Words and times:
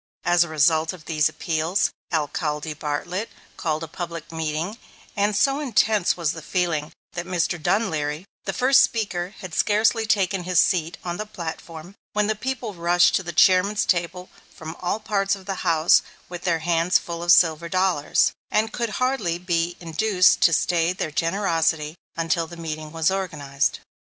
As 0.23 0.43
a 0.43 0.47
result 0.47 0.93
of 0.93 1.05
these 1.05 1.29
appeals, 1.29 1.91
Alcalde 2.11 2.73
Bartlett 2.73 3.29
called 3.55 3.83
a 3.83 3.87
public 3.87 4.31
meeting; 4.31 4.79
and 5.15 5.35
so 5.35 5.59
intense 5.59 6.17
was 6.17 6.31
the 6.31 6.41
feeling 6.41 6.91
that 7.13 7.27
Mr. 7.27 7.61
Dunleary, 7.61 8.25
"the 8.45 8.51
first 8.51 8.81
speaker, 8.81 9.35
had 9.41 9.53
scarcely 9.53 10.07
taken 10.07 10.41
his 10.43 10.59
seat 10.59 10.97
on 11.03 11.17
the 11.17 11.27
platform 11.27 11.93
when 12.13 12.25
the 12.25 12.33
people 12.35 12.73
rushed 12.73 13.13
to 13.13 13.21
the 13.21 13.31
chairman's 13.31 13.85
table 13.85 14.31
from 14.49 14.75
all 14.81 14.99
parts 14.99 15.35
of 15.35 15.45
the 15.45 15.53
house 15.61 16.01
with 16.29 16.45
their 16.45 16.61
hands 16.65 16.97
full 16.97 17.21
of 17.21 17.31
silver 17.31 17.69
dollars," 17.69 18.31
and 18.49 18.73
could 18.73 18.89
hardly 18.97 19.37
be 19.37 19.77
induced 19.79 20.41
to 20.41 20.51
stay 20.51 20.93
their 20.93 21.11
generosity 21.11 21.93
until 22.15 22.47
the 22.47 22.57
meeting 22.57 22.91
was 22.91 23.11
organized. 23.11 23.77